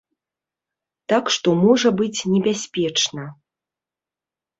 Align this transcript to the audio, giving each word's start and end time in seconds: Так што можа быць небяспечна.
Так 1.11 1.25
што 1.35 1.49
можа 1.65 1.89
быць 1.99 2.25
небяспечна. 2.33 3.27